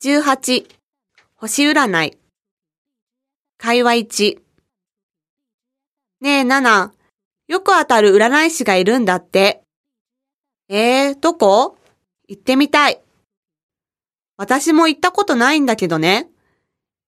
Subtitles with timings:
[0.00, 0.64] 18、
[1.34, 2.16] 星占い。
[3.58, 4.38] 会話1。
[6.20, 6.92] ねえ、ナナ、
[7.48, 9.64] よく当たる占い師がいるんだって。
[10.68, 11.76] えー、どこ？
[12.28, 13.02] 行ってみたい。
[14.36, 16.28] 私も行ったことないんだけどね。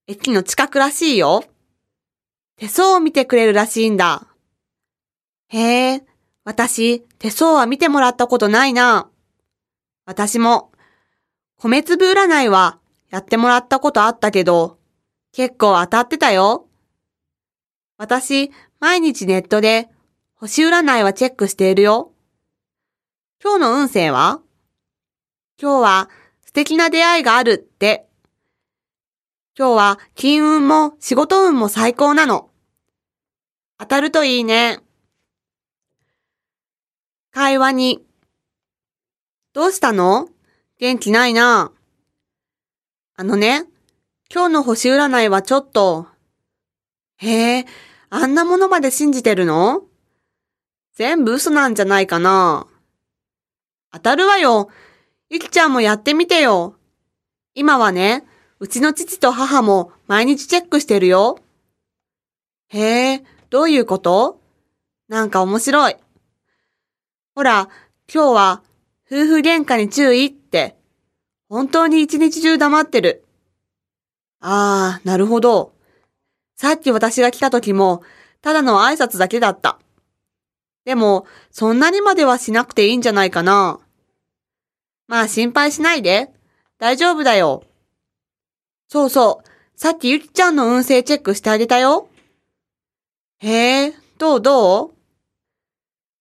[0.09, 1.45] 駅の近くらしいよ。
[2.57, 4.27] 手相を見てくれるらしいんだ。
[5.47, 6.05] へえ、
[6.43, 9.09] 私、手相は見てもらったことないな。
[10.07, 10.73] 私も、
[11.57, 12.80] 米粒占いは
[13.11, 14.79] やってもらったことあったけど、
[15.33, 16.69] 結構当たってたよ。
[17.99, 19.89] 私、毎日ネットで
[20.35, 22.13] 星占いはチェックしているよ。
[23.43, 24.41] 今日の運勢は？
[25.61, 26.11] 今日は
[26.47, 28.07] 素敵な出会いがあるって。
[29.59, 32.51] 今日は金運も仕事運も最高なの。
[33.79, 34.79] 当たるといいね。
[37.33, 38.05] 会話に。
[39.53, 40.29] どうしたの？
[40.79, 41.73] 元気ないな。
[43.21, 43.67] あのね、
[44.33, 46.07] 今日の星占いはちょっと。
[47.19, 47.67] へえ、
[48.09, 49.83] あんなものまで信じてるの？
[50.95, 52.67] 全部嘘なんじゃないかな。
[53.93, 54.71] 当たるわよ。
[55.29, 56.77] ゆきちゃんもやってみてよ。
[57.55, 58.25] 今はね、
[58.59, 61.41] うちの父と母も毎日チェックしてるよ。
[62.69, 64.41] へえ、どういうこと？
[65.09, 65.97] なんか面白い。
[67.35, 67.69] ほら、
[68.11, 68.63] 今日は
[69.05, 70.80] 夫婦喧嘩に注意って、
[71.51, 73.25] 本当に一日中黙ってる。
[74.41, 75.75] ああ、なるほど。
[76.57, 78.05] さっき私が来た時も、
[78.41, 79.81] ただの挨拶だけだった。
[80.85, 83.81] でも、そんなにまではしなくていいんじゃないかな。
[85.09, 86.33] まあ心配しないで。
[86.79, 87.65] 大丈夫だよ。
[88.89, 89.49] そうそう。
[89.77, 92.09] さっきゆきちゃんの運勢チェックしてあげたよ。
[93.39, 94.95] へえ、どうどう？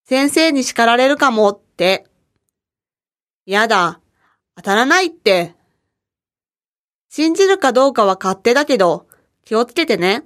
[0.05, 2.07] 先生に叱られるかもって。
[3.45, 3.98] やだ。
[4.59, 5.55] 当たらないって。
[7.07, 9.07] 信じるかどうかは勝手だけど、
[9.45, 10.25] 気をつけてね。